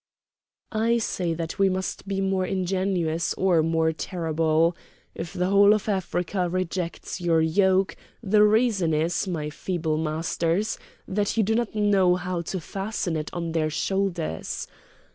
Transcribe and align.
"I 0.71 0.97
say 0.97 1.35
that 1.35 1.59
we 1.59 1.69
must 1.69 2.07
be 2.07 2.21
more 2.21 2.43
ingenious 2.43 3.35
or 3.35 3.61
more 3.61 3.91
terrible! 3.91 4.75
If 5.13 5.31
the 5.31 5.45
whole 5.51 5.75
of 5.75 5.87
Africa 5.87 6.49
rejects 6.49 7.21
your 7.21 7.39
yoke 7.39 7.95
the 8.23 8.41
reason 8.41 8.95
is, 8.95 9.27
my 9.27 9.51
feeble 9.51 9.97
masters, 9.97 10.79
that 11.07 11.37
you 11.37 11.43
do 11.43 11.53
not 11.53 11.75
know 11.75 12.15
how 12.15 12.41
to 12.41 12.59
fasten 12.59 13.15
it 13.15 13.27
to 13.27 13.51
her 13.59 13.69
shoulders! 13.69 14.67